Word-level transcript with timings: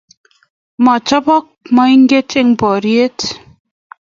Mo 0.83 0.93
chobot 1.07 1.45
moinget 1.75 2.29
eng 2.39 2.51
boriet 2.59 3.19